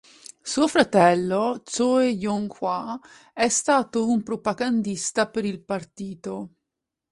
[0.51, 2.99] Suo fratello, Choe Yong-hwa,
[3.33, 6.55] è stato un propagandista per il Partito.